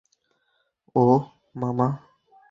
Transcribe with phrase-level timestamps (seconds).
[0.95, 1.21] ওহ,
[1.55, 1.87] মামা।